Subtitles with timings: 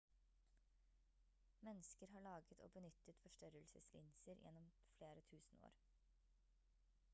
[1.59, 5.77] mennesker har laget og benyttet forstørrelseslinser gjennom flere tusen år